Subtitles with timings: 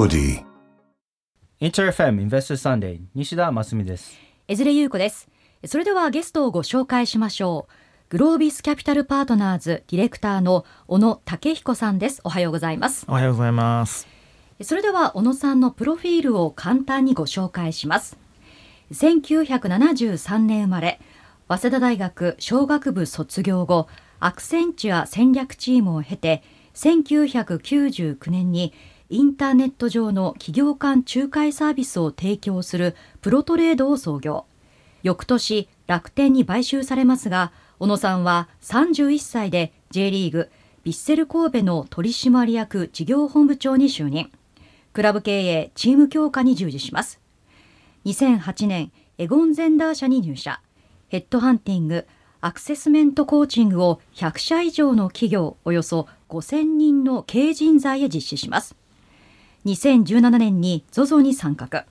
[0.00, 0.42] Melody.
[1.60, 4.16] InterFM Investor Sunday 西田真澄です。
[4.48, 5.28] 江連優子です。
[5.66, 7.72] それではゲストをご紹介しましょう。
[8.08, 12.22] グロービスキャピタルパートナーズディレクターの小野武彦さんです。
[12.24, 13.04] おはようございます。
[13.08, 14.08] おはようございます。
[14.62, 18.16] それでは小野さんのプロフィールを簡単にご紹介します。
[18.92, 20.98] 1973年生まれ
[21.46, 23.86] 早稲田大学商学部卒業後
[24.18, 26.42] アクセンチュア戦略チームを経て
[26.72, 28.72] 1999年に
[29.12, 34.46] インターネット上の企業間仲介サービスを提供するプロトレードを創業。
[35.02, 40.48] 翌年楽天に買収されますが小野さんは31歳で J リーグ
[40.84, 44.30] ヴィッセル神戸の取締役事業本部長に就任。
[44.92, 47.20] クラブ経営チーム強化に従事します。
[48.04, 50.62] 2008年エゴンゼンダー社に入社。
[51.08, 52.06] ヘッドハンティング
[52.40, 58.76] アクセスメントコーチングを100社以上の企業およそ5000人の経営人材へ実施します。
[59.66, 61.86] 2017年に ZOZO に参画。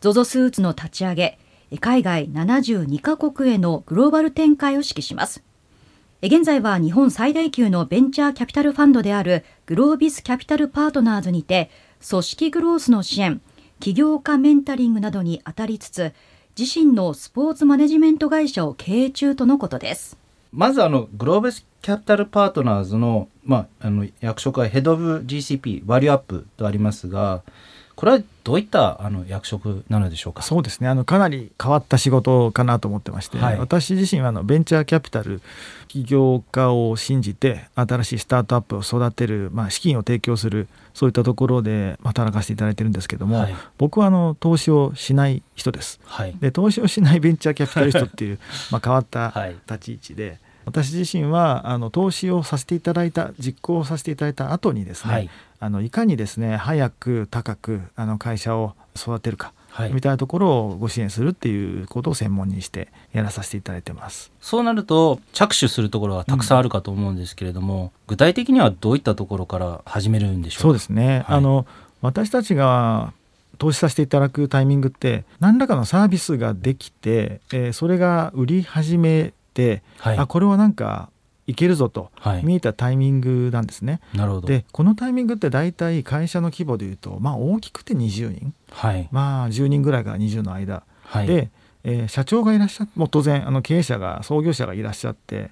[0.00, 1.38] ZOZO スーツの立ち上げ
[1.78, 5.42] 海外72カ国へのグローバル展開を指揮します。
[6.22, 11.70] 現在は日本最大級のベンチャーキャピタルファンドであるグロービスキャピタルパートナーズにて
[12.06, 13.40] 組織グロースの支援
[13.78, 16.12] 起業家メンタリングなどに当たりつつ
[16.58, 20.18] 自身のスポーツマネジメント会社を経営中とのことです。
[20.52, 27.42] まずあのグロービスキャピタルパートナーズの,、まあ、あの役職はヘッドオブ GCP バリューアップとありますが
[28.00, 30.40] これはどういったあの役職なのでしょうか？
[30.40, 30.88] そうですね。
[30.88, 35.42] あのかなり変わった仕事かなと思ってまして、はい、私自身はあのベンチャーキャピタル
[35.86, 46.00] 起業家を信じて新しいスタートアップを育てる、まあ、資金を提供するそういったところで働かせていただいてるんですけども、はい、僕はあの投資をしない人です。
[46.04, 48.38] はい、で投資をしないベンチャーキャピタリストっていう
[48.72, 49.34] まあ変わった
[49.68, 50.38] 立ち位置で。
[50.64, 64.30] 私自身はあの投資をさせていただいた実行させていただいた後にですね、はい、あのいかにですね早く高くあの会社を育てるか、はい、みたいなところをご支援するっていうことを専門にしてやらさせていただいてます。
[64.40, 70.62] そうなると着手するところはたくさんあるかと思うんですけれども、うん、具体的にはどういったところから始めるんでしょうか？
[70.62, 71.66] そうですね、はい、あの
[72.02, 73.12] 私たちが
[73.58, 79.34] 投資させていただくタイミングって何らかのサービスができて、えー、それが売り始め、
[79.98, 81.10] はい、あこれはなんか
[81.46, 82.10] いけるぞと
[82.44, 84.00] 見えたタイミングなんですね。
[84.14, 84.46] なるほど。
[84.46, 91.50] でこのタイミングって大体会社の規模でいうと、まあ、大きくて20人、はい、まあ10人ぐらいから20の間、はい、で、
[91.82, 95.50] えー、社長がいらっしゃってもう当然あの経営者が創業者がいらっしゃって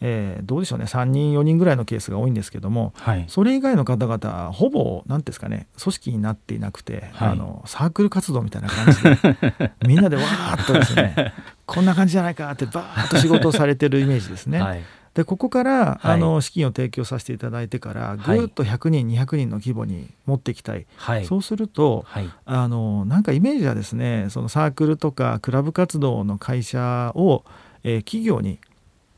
[0.00, 0.86] えー、どうでしょうね。
[0.86, 11.34] 3人4人ぐらいのケースが多いんですけども、はい、それ以外の方々ほぼ何ですかね組織になっていなくて、はい、あのサークル活動みたいな感じで みんなでわーっとですね
[11.66, 14.60] こんな感じじゃないかってバーッと仕事をされてるイメージですね。
[14.60, 14.82] はい。
[15.14, 27.44] でここから、あの資金を提供させていただいてからぐっと100人、200人の規模に持っていきたい、はい、そうすると、はい、あのなんかイメージはですねそのサークルとかクラブ活動の会社を、
[27.82, 28.60] えー、企業に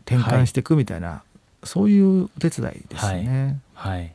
[0.06, 1.22] 転換していくみたいな、は
[1.64, 3.60] い、そういうお手伝いですね。
[3.74, 4.14] はい、はい、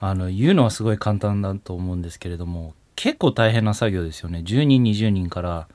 [0.00, 4.40] あの言うのはすごい簡単だと思うんですけれども結構大変な作業ですよね。
[4.40, 5.68] 10人20人から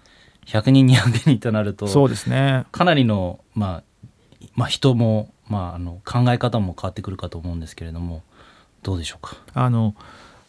[0.46, 2.66] 100人200人となるとそうですね。
[2.72, 4.08] かなりの、まあ、
[4.56, 8.24] まあ人も、まあ、あの考え方も変わってくるかと思うんですけれども
[8.82, 9.38] どうでしょうか？
[9.54, 9.96] あの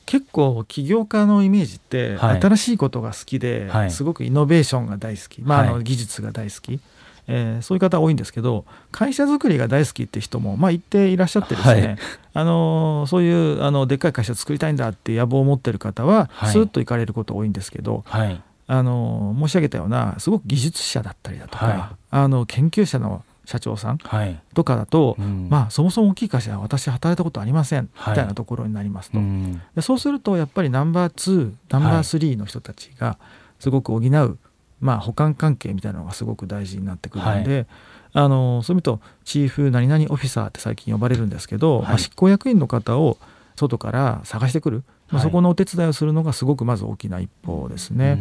[0.06, 6.80] 結構起業家のイメージって、新しいことが好きで、はい、すごくイノベーションが大好き、まあ、あの技術が大好き、
[7.28, 11.99] えー、そういう方多いんですけど会社づくりが大好きって人も、まあ、一定いらっしゃってですね、はい、
[12.34, 23.99] あのそういうあのでっかい会社作りたいんだって野望を持ってる方は、はい、スーッと行かれること多いんですけど、はい、あの申し上げたようなすごく技術者だったりだとか、あの研究者の社長さん
[24.54, 33.19] とかだと、はいうん、まあそもそも大きい会社は私働いたことありません、みたいなところになりますと、うん、でそうするとやっぱりナンバー2ナンバー3の人たちが
[33.59, 34.39] すごく補う
[34.82, 37.66] まあ、補完関係みたいなのがすごく大事になってくるので、はい、
[38.15, 43.16] あのそういう意味とチーフ何々オフィサーって最近呼ばれるんですけど、はい、まあ、執行役員の方を
[43.56, 48.18] 外から探してくる、まあ、そこのお手伝いをするのがすごくまず大きな一歩ですね。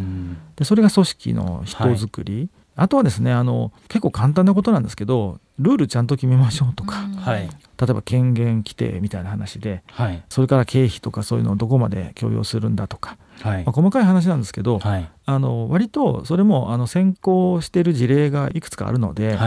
[0.55, 7.49] でそれが組織の人づくり、あとはですねあの結構簡単なことなんですけどルールちゃんと決めましょうとか、はい、例
[7.89, 14.79] えば権限規定みたいな話で、はい、それから経費とかそういうのをどこまで許容するんだとか、はい、まあ、細かい話なんですけど、
[15.25, 19.37] あの割とそれもあの先行してる事例がいくつかあるので、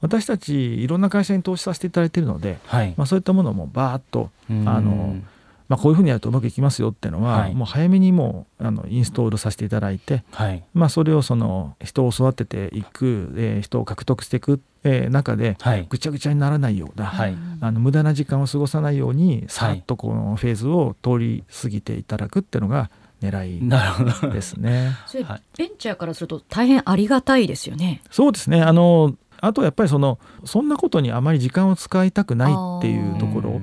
[0.00, 2.58] 私たちいろんな会社に投資させていただいているので、
[2.96, 4.30] まあ、そういったものもバーッと
[4.66, 5.16] あの
[5.72, 15.56] まあ、こういうふうにやるとうまくいきますよっていうのは、はい、もう早めにもうあのインストールさせていただいて、はい、まあ、それをその人を育てていく、えー、人を獲得していく、えー、中で、
[15.88, 22.90] ぐちゃぐちゃにならないような、はい、あの無駄な時間を過ごさないようにさっとこのフェーズを通り過ぎていただくっていうのが
[23.22, 24.96] 狙いですね。
[25.06, 25.24] それ
[25.56, 28.02] ベンチャーからすると大変ありがたいですよね。
[28.10, 28.62] そうですね。
[28.62, 33.60] あのあとやっぱりそのそんなことにあまり時間を使いたくないっていうところ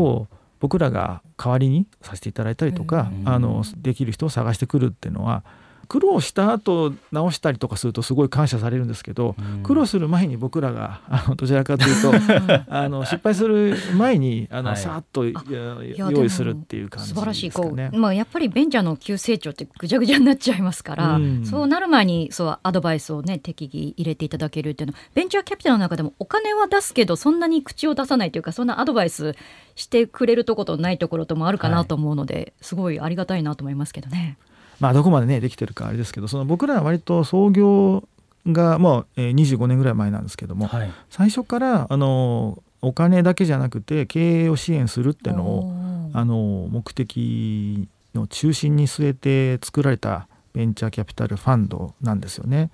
[0.00, 0.26] を
[0.60, 5.44] 僕らが代わりにさせていただいたりとかあのできる人を探してくるっていうのは
[5.88, 12.12] 苦労した後直したりとかするとすごい感謝されるんですけど、うん、苦労する前に僕らがあのどちらかというと
[12.68, 29.34] あの失敗する前にあの、はい、さっと用意するっていう感じ、ね、素晴らしいこう、まあ、やっぱりベンチャーの急成長ってぐちゃぐちゃになっちゃいますから、うん、そうなる前にそうアドバイスをね適宜入れていただけるっていうのはベンチャーキャピタルの中でもお金は出すけどそんなに口を出さないというかそんなアドバイス
[29.74, 34.36] してくれるところとないところともあるかなと思うので、はい、すごいありがたいなと思いますけどね。
[34.80, 38.04] まあ、どこまでねできてるかあれですけどその僕らは割と創業
[38.46, 45.72] がもう25年ぐらい前なんですけども、はい、最初からあのお金だけじゃなくて経営を支援するっていうのを
[46.14, 52.70] あの目的の中心に据えて作られたベンチャーキャピタルファンドなんですよね。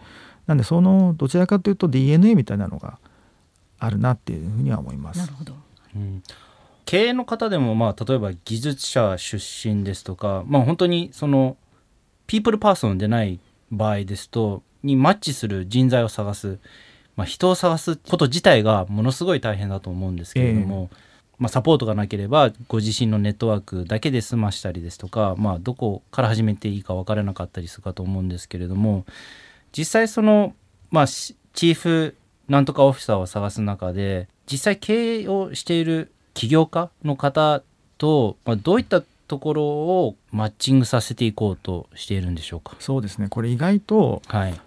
[0.47, 2.99] なんでそのどちらかというと DNA みたいなのが
[3.79, 5.21] あるなっていうふうには思います。
[5.21, 5.55] なるほど、
[5.97, 6.23] うん
[6.87, 11.57] 経営の方でも、まあ、例えば技術者出身ですとか、まあ、本当にその
[12.27, 13.39] ピープルパーソンでない
[13.71, 16.59] 場合ですとにマッチする人材を探す、
[17.17, 20.99] まあ、人を探すこと自体がものすごい大変だと思うんですけれども、えー、
[21.39, 24.99] まあ、サポートがなければご自身のネットワークだけで済ましたりです。
[24.99, 29.05] とか、まあ、どこから始めていいか分からなかったりするかと思うんですけれども
[29.77, 30.55] 実際その、
[30.91, 32.17] まあ、チーフ
[32.49, 37.63] なんとかオフィサーを探す中で実際経営をしている起業家の方
[37.97, 42.77] と、まあ、どういったところをマッチングさせていこうとしているんでしょうか？
[42.79, 43.29] そうですね。
[43.29, 44.23] これ意外と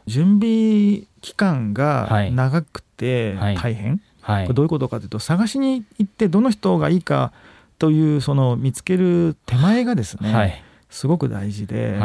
[0.06, 4.46] 準備期間が長くて大変、はい。
[4.46, 7.32] はい、どういうことかというと探しに行ってどの人がいいか
[7.80, 11.96] というその見つける手前がですね、はい、すごく大事で、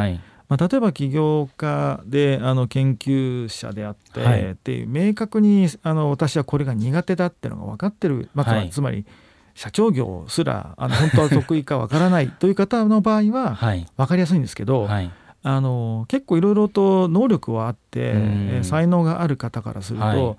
[0.48, 9.04] まあ、例えば起業家であの研究者であって、っていう明確にあの私はこれが苦手だっていうのが分かってる、まあ、つまり
[9.54, 13.56] 社長業すらあの本当は得意かわからないという方の場合は
[13.96, 15.10] 分かりやすいんですけど、はい、
[15.42, 20.36] あの結構いろいろと能力はあって、えー、才能がある方からすると、はい、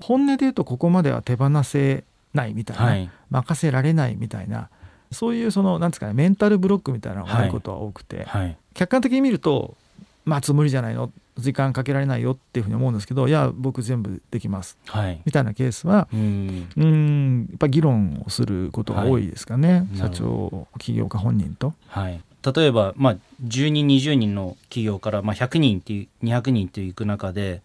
[0.00, 2.04] 本音で言うとここまでは手放せ
[2.34, 4.68] ないみたいな、はい、任せられないみたいな
[5.12, 8.26] そういうそのなんですかねメンタルブロックみたいなのがあることは多くて、
[8.74, 9.76] 客観的に見ると
[10.24, 17.46] まあ無理じゃないの時間かけられないよっていうふうに思うんですけどいや僕全部できます、はい、みたいなケースはうん。
[17.50, 21.74] やっぱ議論をすることが多いですかね、はい、社長起業家本人と。
[21.88, 22.20] はい。
[22.54, 27.60] 例えば、まあ、10人20人の企業から、まあ、100人っていう200人っていく中で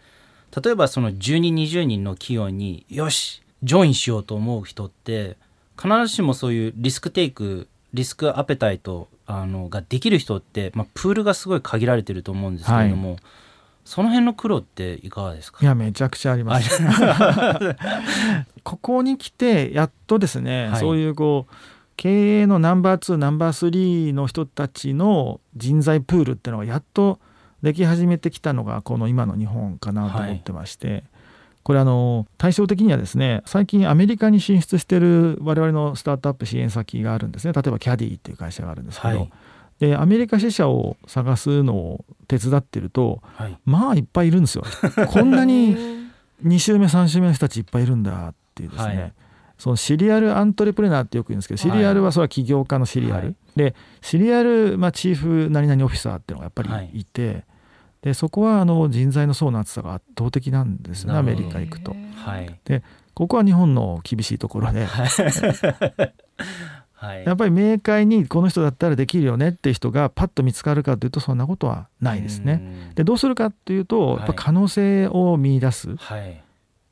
[0.64, 5.38] 例えばその10人20人の企業によしジョインしようと思う人って
[5.80, 13.20] 必ずしもそういうリスクテイクリスクアペタイトあのができる人って、まあ、プールがすごい限られてると思うんですけれども、はい、
[13.86, 15.60] その辺の苦労っていかがですか？
[15.62, 16.82] いやめちゃくちゃあります。
[18.64, 21.54] ここに来てやっとですね、はい、そういうこう
[21.98, 27.20] 経営のナンバー2ナンバー3の人たちの人材プールっていうのがやっと
[27.62, 31.04] でき始めてきたのがこの今の日本かなと思ってまして、はい、
[31.64, 37.54] これあの対照的にはですね最近アメリカに進出してる我々のスタートアップ支援先があるんですね。
[37.54, 39.32] 例えばキャディっていう会社があるんですけど、はい、
[39.82, 44.64] でアメリカ支社を探すのを手伝ってると、はい、まあいっぱいいるんですよ。
[45.10, 45.76] こんなに
[46.46, 49.14] 2週目3週目の人たちいっぱいいるんだっていうですね、はい、
[49.58, 56.62] そのシリアルアントレプレナーってよく言うんですけどシリアルはそれは起業家のシリアル、でシリアル、まあ、チーフ何々オフィサーっていうのがやっぱ
[56.92, 57.04] りい。
[57.04, 57.44] て、
[58.04, 61.96] でそこはあの人材の層の厚さが圧倒的なんですよねアメリカ行くと。
[62.18, 62.84] はい、で
[63.16, 64.88] ここは日本の厳しいところで、
[67.02, 72.92] はい、やっぱり明快にこの人だったらできるよねっていう人がパッと見つかるかというとそんなことはないですね。
[72.94, 75.96] でどうするかっていうとやっぱ可能性を見出す。
[75.96, 76.44] はい、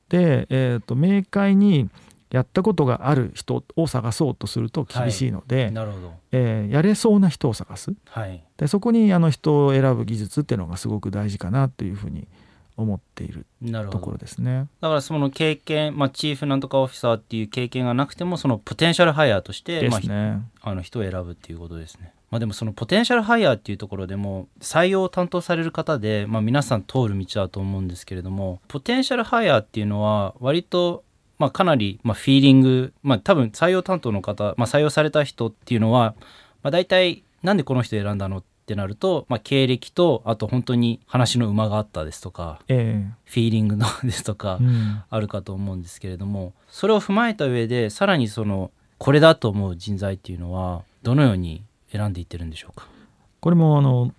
[0.09, 1.89] で、えーと明快に
[2.31, 6.13] やったことがある人を探そうとすると厳しいので、はい、なるほど。
[6.31, 12.27] えー、やれそうな人を探す、はい、でそこにあの人を選ぶ技術っていうのがすごく大事かなというふうに
[12.79, 13.45] 思っている
[13.91, 14.67] ところですね。
[14.81, 19.97] だからその経験、まあ、チーフなんとかオフィサーっていう経験がなくてもそのポテンシャルハイヤーとして、ね、ま
[20.61, 22.13] あ、あの人を選ぶっていうことですね。
[22.31, 31.03] まあ、でもそのポテンシャルハイヤーっていうところでも採用を担当される方で、まあ、皆さん通る道だと思うんですけれどもポテンシャルハイヤーっていうのは割と
[31.39, 36.13] まあ、かなり、まあ、フィーリング、まあ、多分採用担当の方、まあ、採用された人っていうのは、
[36.61, 44.59] まあ、大体なんでこの人選んだのってなると、まあ、経歴とあと本当に話の馬があったですとか、えー、フィーリングのですとか、
[45.09, 52.87] あるかと思うんですけれどもそれを踏まえた上でさらにそのこれだと思う人材っていうのはどのように選んでいってるんでしょうか？
[53.39, 54.13] これもあの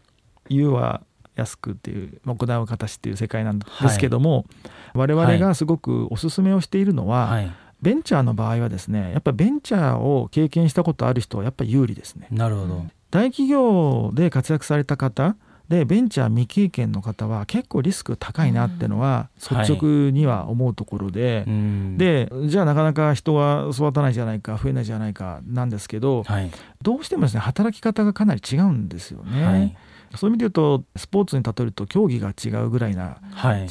[0.48, 1.02] 言うは
[1.36, 4.46] 安くっていう行う形っていう世界なんですけども、
[4.94, 12.26] はい、我々がすごくおすすめをしているのは、はい、ベンチャーの場合はですねやっぱりベンチャーを経験したことある人はやっぱり有利ですね。
[12.30, 15.36] なるほど大企業で活躍された方
[15.68, 26.50] でベンチャー未経験の方は結構リスク高いなってのは率直には思うところで、はい、でじゃあなかなか人は育たないじゃないか増えないじゃないかなんですけど、はい、
[26.82, 29.44] どうしてもですね働き方がかなり違うんですよね。
[29.44, 29.76] はい。
[30.16, 33.18] そういう意味で言うとスポーツに例えると競技が違うぐらいな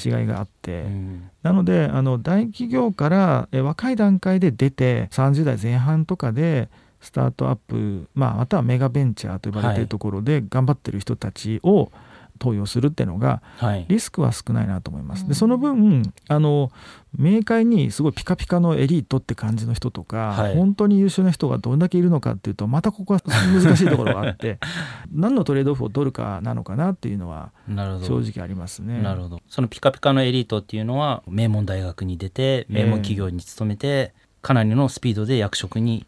[0.02, 6.70] 違いがあって、はいうん、なのであの大企業から若い段階で出て30代前半とかで
[7.02, 11.92] スタートアップ、まあ、またはメガベンチャーと呼ばれているところで頑張ってる人たちを
[12.40, 13.44] 投与するっていうのが、
[13.90, 15.28] リスクは少ないなと思います。
[15.28, 16.72] でその分あの
[17.18, 24.60] 明快にすごいピカピカのエリートって感じの人とか、はい、本当に優秀な人がどんだけいるのかっていうとまたここは難しいところがあって
[25.12, 29.02] 何のトレードオフを取るかなのかなっていうのは正直ありますね。
[29.02, 29.42] なるほど。
[29.50, 36.06] そのピカピカのエリートっていうのは名門大学に出て名門企業に勤めて、かなりのスピードで役職に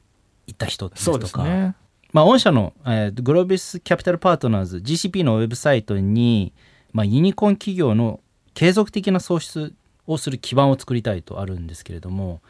[0.52, 1.44] 行った人ですとか。
[1.44, 1.76] ね、
[2.12, 6.54] まあ、御社の、えー、グロービスキャピタルパートナーズ GCP のウェブサイトに、
[6.92, 8.20] まあ、ユニコーン企業の
[8.54, 9.74] 継続的な創出
[10.08, 12.42] をする基盤を作りたいとあるんですけれども、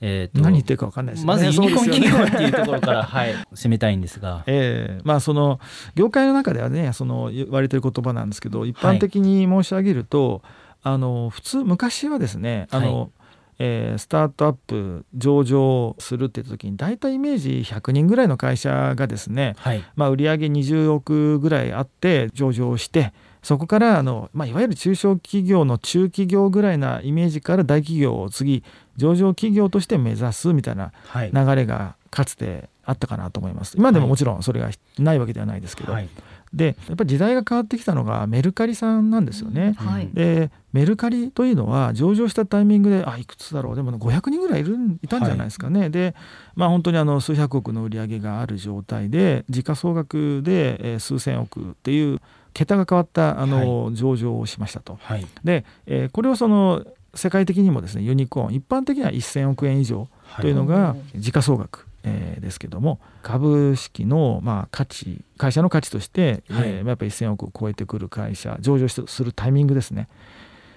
[0.00, 5.58] えーと、何言ってるか分かんないです、ね、まずユニコーン企業っていうところから、 はい、攻めたいんですが、えー、まあその
[5.94, 10.42] 業界の中ではねその言われてる言葉なんですけど一般的に申し上げると、
[10.82, 13.08] はい、あの普通昔はですねあの、はい
[13.58, 23.12] えー、スタートアップ上場するって言った時に大体イメージ100人ぐらいの会社がですね、はい、まあ、売上20億ぐらいあって上場して
[23.42, 28.62] そこからあの、まあ、いわゆる中小企業の中企業ぐらいなイメージから大企業を次
[28.96, 30.92] 上場企業として目指すみたいな
[31.32, 33.76] 流れがかつてあったかなと思います。
[33.76, 36.08] 今でももちろんそれがないわけではないですけど、はい、
[36.52, 39.74] でやっぱり時代が変わってきたのがメルカリさんなんですよね。
[39.76, 45.80] はい、でメルカリというのは上場したタイミングであいくつだろうでも500人ぐらいいるいたんじゃないですかね。
[45.80, 46.14] はい、で
[46.54, 52.20] まあ本当にあの数百億の売り上げがある状態で時価総額で、え数千億っていう
[52.54, 54.98] 桁が変わったあの、上場をしましたと。
[55.44, 60.08] で、えー、これをその世界的にもですねユニコーン一般的には1000億円以上
[60.40, 70.08] というのが時価総額えー、ですけども株式のまあ価値会社の価値として、はい、えー、やっぱり1000億を超えてくる会社上場するタイミングですね。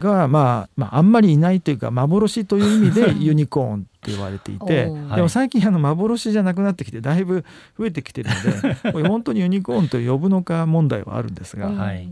[0.01, 7.45] が、まあ、まああんまりいないというか幻という意味で ユニコーンって言われていてでも最近あの幻じゃなくなってきてだいぶ
[7.77, 11.69] 増えてきてるので これ本当にユニコーンと呼ぶのか問題はあるんですが。
[11.69, 12.09] はい。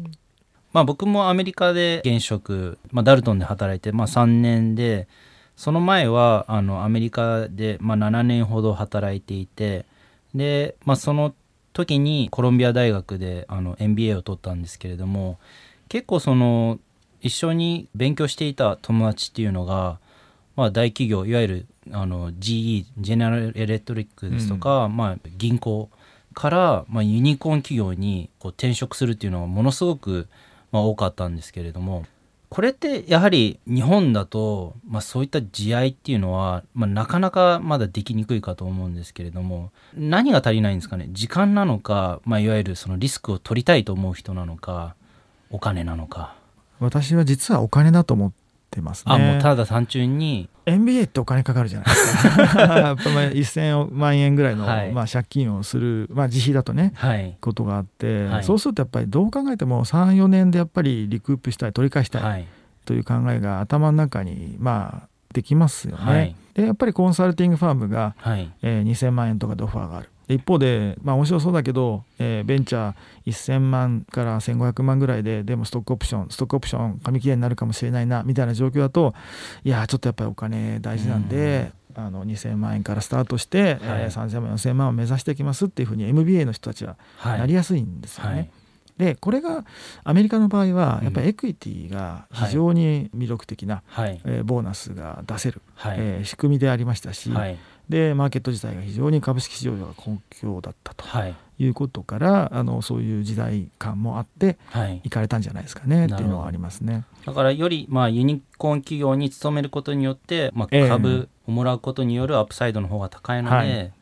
[0.71, 5.07] まあ、僕もアメリカで現職、まあ、ダルトンで働いて、まあ、3年で
[5.59, 9.85] その前はあのアメリカで、まあ、7年ほど働いていて
[10.33, 11.35] で、まあ、その
[11.73, 15.37] 時にコロンビア大学であの MBA を取ったんですけれども
[15.89, 16.79] 結構その
[17.19, 19.99] 一緒に勉強していた友達っていうのが、
[20.55, 25.89] まあ、大企業いわゆるあの GE ジェネラルエレクトリックですとか、うん、まあ、銀行
[26.35, 30.29] から、まあ、ユニコーン企業にこう転職するっていうのがものすごく、
[30.71, 32.05] まあ、多かったんですけれども
[32.49, 41.09] これってやはり日本だと、まあ、そういった慈愛っていうのは、まあ、なかなかまだできにくいかと思うんですけれども何が足りないんですかね？
[41.11, 44.95] 時間なのか、まあ、いわゆるそのリスクを取りたいと思う人なのか
[45.51, 46.35] お金なのか。
[46.79, 48.31] 私は実はお金だと思っ
[48.69, 49.13] てますね。
[49.13, 50.49] あもうただ単純に。
[50.65, 52.61] MBA ってお金かかるじゃないですか。
[52.77, 62.45] やっぱ1000万円ぐらいの、はい、まあ、借金をする、まあ、自費だとね、はい、ことがあって、はい、そうするとやっぱりどう考えても34年でやっぱりリクープしたい取り返したい
[62.85, 66.35] という考えが頭の中にまあできますよね。
[66.53, 68.51] でやっぱりコンサルティングファームが、はい。
[68.61, 70.09] えー、2000万円とかでオファーがある。
[70.33, 72.95] 一方で、まあ、面白そうだけど、えー、ベンチャー
[73.25, 79.13] 1000万から1500万ぐらいででもストックオプションストックオプション紙切れになるかもしれないなみたいな状況だと
[79.63, 88.29] いやちょっとやっぱりお金大事なんで、うん、あの2000万円からスタートして、はい、えー、3000万4000万を目指していきますっていうふうに MBA の人たちはなりやすいんですよね。
[88.29, 88.39] はい。
[88.39, 88.49] はい
[88.99, 89.65] でこれが
[90.03, 97.57] アメリカの場合はやっぱりエクイティが非常に魅力的な、はい、えー、ボーナスが出せる、はい、えー、仕組みでありましたし、はい、
[97.89, 101.05] でマーケット自体が非常に株式市場が根拠だったと
[101.59, 101.67] い。
[101.67, 104.57] うことから、あのそういう時代感もあって
[105.03, 107.03] 行かれたんじゃないですかね、っていうのはありますね。
[107.25, 113.99] だからより、まあ、ユニコーン企業に勤めることによって、まあ、株をもらうことによるアップサイドの方が高いので、えー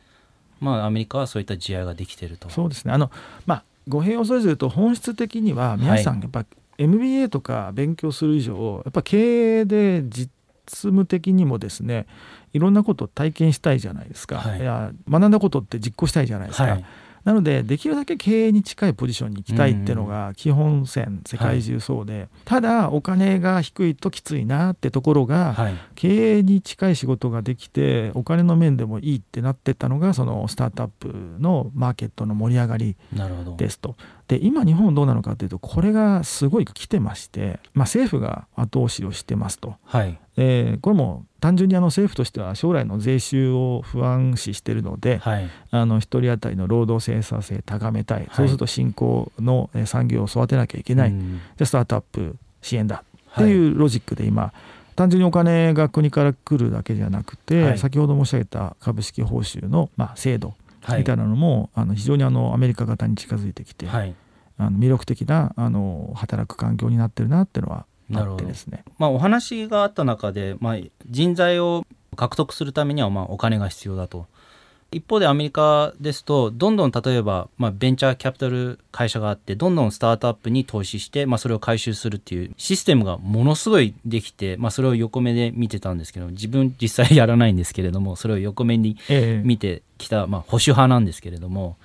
[0.60, 2.50] まあ、アメリカはそういった地合いができていると。
[2.50, 2.94] そうですね。
[2.94, 3.10] あの、
[3.46, 6.46] まあ語弊を恐れずると本質的には皆さんやっぱ
[6.78, 10.30] MBA とか勉強する以上やっぱ経営で実
[10.76, 12.08] 務的にもですね
[12.54, 16.64] いろんなことを体験したいじゃないですか、はい、いや学んだことって実行したいじゃないですか。
[16.64, 16.86] はい。
[17.28, 32.96] なのでできるだけ経営に近いポジションに行きたいっていうのが基本線世界中そうで、はい、ただお金が低いときついなってところが、はい、経営に近い仕事ができてお金の面でもいいってなってったのがそのスタートアップのマーケットの盛り上がり
[33.58, 33.98] ですと。
[34.30, 39.76] で今日本どうなのかというとこれがすごい来てまして、まあ、政府が後押しをしてますと。
[39.84, 53.04] はいえー、これも単純にあの政府としては将来の税収を不安視しているので、はい、あの1人当たりの労働生産性高めたい、はい、そうすると新興の産業を育てなきゃいけない、うん、じゃスタートアップ支援だ。
[53.34, 54.52] っていうロジックで今、
[54.96, 60.56] 単純にお金が国から来るだけじゃなくて、はい、先ほど申し上げた株式報酬の、まあ、制度
[60.98, 68.84] みたいなのも、あの非常にあのアメリカ型に近づいてきて、あの魅力的なあの働く環境になってるなっていうのはあってですね。
[68.98, 70.78] まあ、お話があった中で、まあ、
[71.10, 71.86] 人材を
[72.16, 74.26] 獲得するためにはまあお金が必要だと。
[74.90, 88.98] 一方でアメリカですとどんどん例えば、まあ、ベンチャーキャピタル会社があってどんどんスタートアップに投資して、まあ、それを回収するっていうシステムがものすごいできて、まあ、それを横目で見てたんですけど自分実際やらないんですけれどもそれを横目に
[89.44, 91.76] 見てきた、まあ、保守派なんですけれども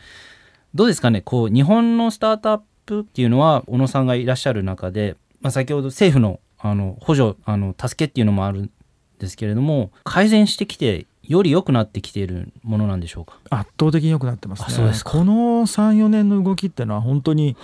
[0.72, 1.22] どうですかね？
[1.22, 8.70] こう日本のスタートアップっていうのは小野さんがいらっしゃる中でまあ、先ほど政府のあの補助あの助けっていうのもあるん
[9.18, 13.38] ですけれども改善してきてより良くなってきているものなんでしょうか？
[13.50, 14.68] 圧倒的に良くなってますね。
[14.70, 15.32] そうですこの
[15.66, 17.56] 34年の動きっていうのは本当に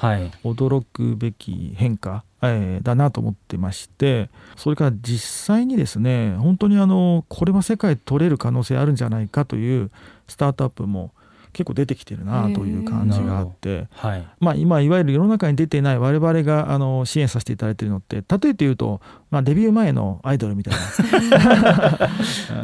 [0.44, 9.90] 驚くべき変化、はいえー、だなと思ってましてそれから実際にですね本当にあのこれは世界取れる可能性あるんじゃないかという
[10.28, 11.12] スタートアップも
[11.58, 19.00] 結構出てきてるなという感じがあって、はい、まあ、今いわゆる世の中に出ていない我々があの支援させていただいているのって例えて言うと、
[19.32, 22.10] まあ、デビュー前のアイドルみたいな。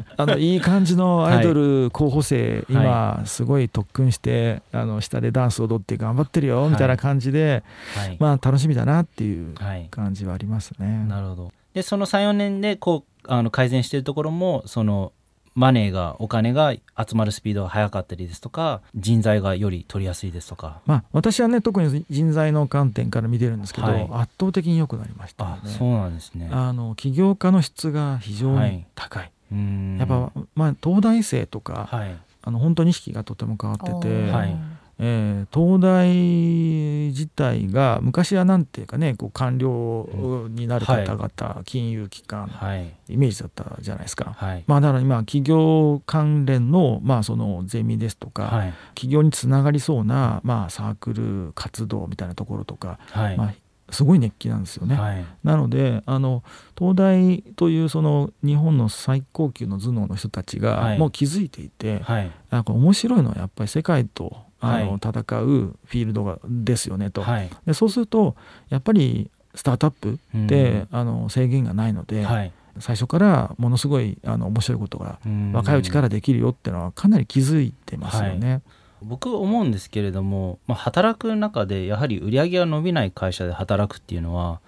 [0.17, 7.65] あのいい感じのアイドル候補生、はい、今すごい特訓してあの下でダンス踊って頑張ってるよみたいな感じで、
[7.97, 9.55] はい、まあ、楽しみだなっていう
[9.91, 11.05] 感じはありますね。
[11.09, 11.53] なるほど。
[11.75, 15.11] でその34年でこうあの改善しているところもその
[15.55, 25.61] マネーがお金が集まるスピードが速かったりですとか人材がより取りやすいですとか、まあ、私はね特に人材の観点から見てるんですけど、はい、圧倒的に良くなりましたね。
[25.67, 26.49] そうなんですね。
[26.51, 34.31] あの起業家の質が非常に高い、はい、やっぱ、まあ、東大生とか、はい、あの本当に意識がとても変わってて。
[34.31, 34.57] はい
[34.99, 40.09] えー、東大自体が昔はなんていうかねこう官僚
[40.51, 53.55] になる方々、はい、金融機関、はい、イメージだったじゃないですか、はい、まあ、だから今企業関連の,、まあそのゼミですとか、企業につながりそうな、まあ、サークル活動みたいなところとか、まあ、
[53.91, 54.97] すごい熱気なんですよね。
[54.97, 56.43] はい、なのであの
[56.77, 68.37] 東大というその日本の最高級の頭脳の人たちがもう気づいていて、はい、なんか面白いのはやっぱり世界とあの、戦うフィールドがですよねと、はい、でそうすると
[68.69, 75.19] やっぱりスタートアップって、あの制限がないので、はい、最初からものすごいあの面白いことが
[75.53, 78.63] 若いうちからできるよっていうのはかなり気づいてますよね。
[79.03, 84.61] 僕思うんですけれども、まあ、働く中でやはり売り上げが伸びない会社で働くっていうのは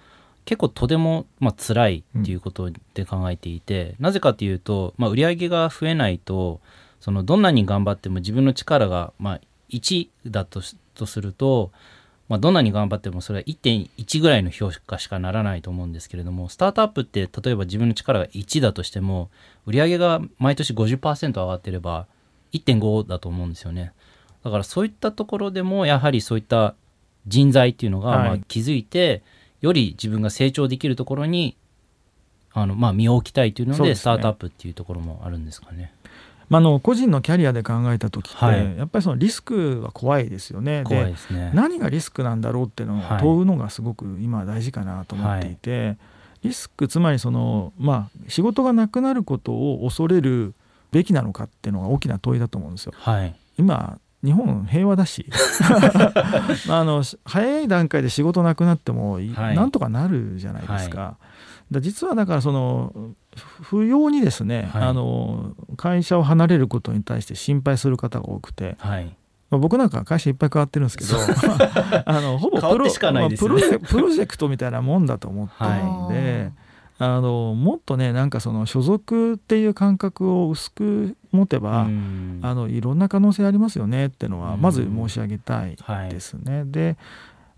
[0.45, 6.61] 結構とてもまあ辛いっていうことで考えていて、うん、なぜかというと、まあ、売り上げが増えないと
[6.99, 10.61] そのどんなに頑張っても自分の力がまあ1だと
[10.95, 11.71] とすると、
[12.27, 19.29] まあ、どんなに頑張ってもそれは1.1ぐらいの評価しかならないと思うんですけれどもスタートアップって例えば自分の力が1だとしても
[19.65, 22.07] 売り上げが毎年50%上がってれば
[22.53, 23.93] 1.5だと思うんですよね。
[24.43, 26.75] だからそういったところでもやはりそういった
[27.27, 29.21] 人材っていうのがまあ気づいて、はい、
[29.61, 31.57] より自分が成長できるところに
[32.53, 35.93] あのまあ身を置きたいというのでスタートアップっていうところもあるんですかね。
[36.49, 40.83] まあ、の個人のキャリアで考えた時って、はい、やっぱりそのリスクは怖いですよね。
[40.85, 45.97] 怖いですね何がリスクなんだろうっていうのを問うのがすごく今大事かなと思っていて、はい、
[46.43, 50.53] リスクつまりその、まあ、仕事がなくなることを恐れる
[50.91, 52.93] べきなのかっていうのが大きな問いだと思うんですよ。
[52.95, 55.27] はい、今日本平和だし。
[56.69, 61.17] あの早い段階で仕事なくなっても、なんとかなるじゃないですか。
[61.71, 62.93] だ実はだからその
[63.35, 69.05] 不要にですね、はい、あの会社を離れることに対して心配する方が多くて、はい、
[69.49, 71.17] まあ、僕なんか会社いっぱい変わってるんですけど
[72.05, 72.91] あのほぼプロ、ね。
[73.11, 75.69] まあ、プロジェクトみたいなもんだと思ってる
[76.05, 76.66] んで。
[76.99, 85.77] あのもっとねなんかその所属っていう感覚を薄く持てばあのいろんな可能性ありますよねっていうのはまず申し上げたい
[86.09, 86.59] ですね。
[86.59, 86.97] はい、で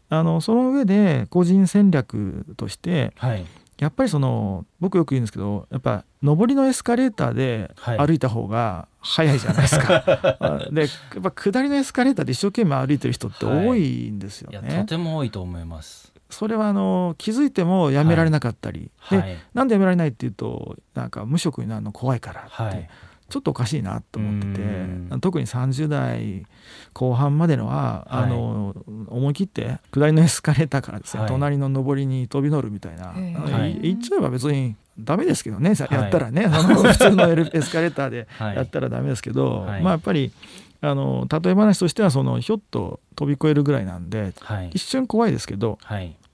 [0.10, 3.46] あのその上で個人戦略として、はい、
[3.78, 10.04] やっぱりその僕よく言うんですけどやっぱ上りのエスカレーターで歩いた方が早いじゃないですか。
[10.72, 10.88] でや
[11.20, 22.90] っぱ下りのエスカレーターで一生懸命歩いてる人って多いんですよね、はい、とても多いと思いますそれはあの気づいてもやめられなかったり、はい、で、はい、なんでやめられないっていうとなんか無職になるの怖いからって、はい、
[23.30, 25.20] ちょっとおかしいなと思ってて。
[25.22, 26.46] 特に30代
[26.94, 28.76] 後半までのは、はい、あの
[29.08, 40.34] 思い切って下りのエスカレーターからですね、はい、隣の上りに飛び乗るみたいな、はい、言っちゃえば別にダメですけどね、やったらね、あの普通のエスカレーターでやったらダメですけど、まあやっぱり
[40.82, 44.34] あの例え話としてはそのひょっと飛び越えるぐらいなんで、
[44.72, 45.78] 一瞬怖いですけど、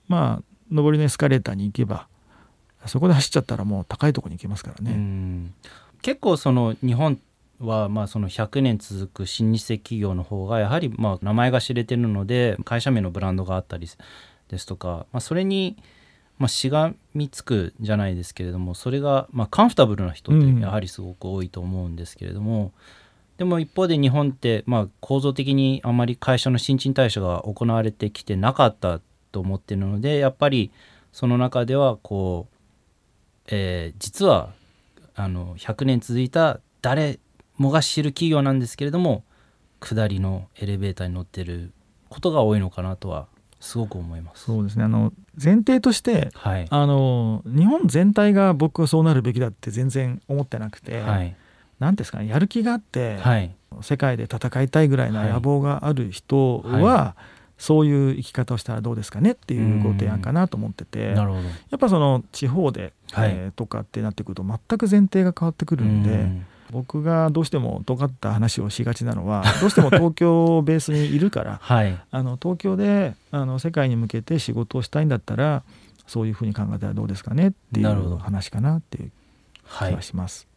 [0.08, 2.08] まあ上りのエスカレーターに行けば
[2.86, 5.52] そこで走っちゃったらもう高いところに行けますからね。
[6.02, 7.18] 結構その日本
[7.58, 13.88] はまあその100年続く老舗企業の方がやはりまあ名前が知れてるので会社名のブランドがあったり
[14.48, 15.76] ですとか、まあ、それに
[16.38, 22.70] まあしがみつくじゃないですけれどもそれがまあカンフタブルな人ってやはりすごく多いと思うんですけれども、うん、
[23.38, 29.00] でも一方で日本ってまあ構造的にあまり会社の新陳代謝が行われてきてなかった
[29.32, 30.70] と思ってるのでやっぱり
[31.12, 32.54] その中ではこう、
[33.48, 34.50] えー、実は
[35.14, 37.18] あの100年続いた誰
[37.56, 39.24] もが知る企業なんですけれども
[39.80, 41.72] 下りのエレベーターに乗ってる
[42.08, 43.26] ことが多いのかなとは
[43.60, 44.44] すごく思います。
[44.44, 44.84] そうですね。
[44.84, 51.36] あの前提として、はい、あの日本全体が僕はそうなるべきだって全然思ってなくて、はい、
[51.78, 57.14] なんですかねやる気があって、はい、世界で戦いたいぐらいの野望がある人は、
[57.58, 61.26] そういう生き方をしたらどうですかねっていうご提案かなと思ってて、や
[61.76, 66.56] っぱその地方で、はい、えー、とかってなってくると全く前提が変わってくるんで。
[66.72, 75.62] 僕がどうしても尖った話をしがちなのはどうしても東京をベースにいるから、 はい、あの東京であの世界に向けて仕事をしたいんだったら
[76.08, 79.12] そういうふうに考えたらどうですかねっていう話かなっていう
[79.78, 80.48] 気がします。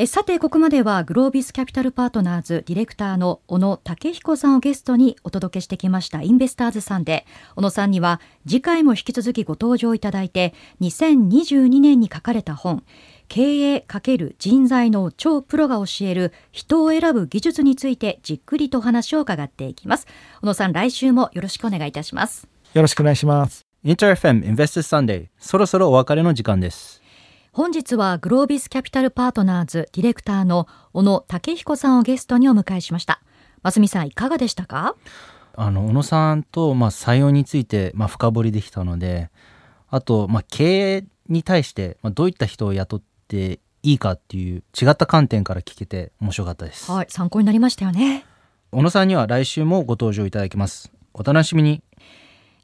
[0.00, 7.26] えさてここまではグロービスキャピタルパートナーズディレクターの小野武彦さんをゲストにお届けしてきましたインベスターズさんで。
[7.56, 12.84] 小野さんには次回も引き続きご登場いただいて2022年に書かれた本
[13.26, 20.06] 経営×人材の超プロが教える人を選ぶ技術についてじっくりと話を伺っていきます。
[20.42, 22.46] 小野さん来週もよろしくお願いいたします。
[22.72, 23.66] よろしくお願いします。
[23.82, 27.00] インター FM Investors Sunday そろそろお別れの時間です
[27.58, 33.20] 本日はグロービスキャピタルパートナーズディレクターの小野武彦さんをゲストにお迎えしました。
[33.64, 34.94] 増見さんいかがでしたか？
[35.56, 39.28] あの小野さんとまあ採用についてまあ深掘りできたので
[39.88, 46.88] あとまあ経営に対してまあどういった人を雇っていいかっていう違った観点から聞けて面白かったです。
[46.92, 48.24] はい参考になりましたよね。
[48.70, 50.92] 小野さんには来週もご登場いただきます。
[51.12, 51.82] お楽しみに。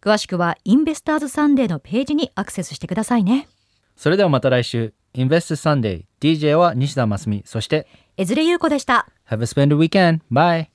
[0.03, 3.49] 詳しくは Investors Sunday のページにアクセスしてくださいね。
[3.97, 4.95] それではまた来週。
[5.15, 7.43] Investors Sunday DJ は西田真澄。
[7.45, 7.87] そして
[8.17, 9.07] 江連裕子でした。
[9.31, 10.21] Have a splendid weekend.
[10.33, 10.67] Bye.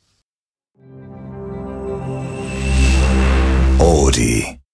[3.80, 4.67] AuDee